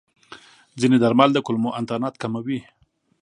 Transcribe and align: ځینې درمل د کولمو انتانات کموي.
ځینې 0.79 0.97
درمل 1.03 1.29
د 1.33 1.37
کولمو 1.45 1.75
انتانات 1.79 2.15
کموي. 2.21 2.59